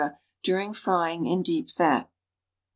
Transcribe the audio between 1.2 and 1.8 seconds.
in deep